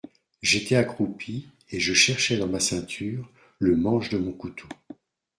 [0.41, 4.67] J'étais accroupi, et je cherchais dans ma ceinture le manche de mon couteau.